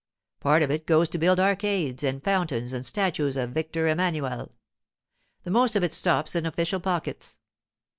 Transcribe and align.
Part 0.39 0.63
of 0.63 0.71
it 0.71 0.87
goes 0.87 1.07
to 1.09 1.19
build 1.19 1.39
arcades 1.39 2.01
and 2.03 2.23
fountains 2.23 2.73
and 2.73 2.83
statues 2.83 3.37
of 3.37 3.51
Victor 3.51 3.87
Emmanuel. 3.87 4.51
The 5.43 5.51
most 5.51 5.75
of 5.75 5.83
it 5.83 5.93
stops 5.93 6.35
in 6.35 6.47
official 6.47 6.79
pockets. 6.79 7.37